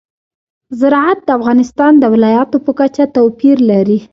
[0.79, 3.99] زراعت د افغانستان د ولایاتو په کچه توپیر لري.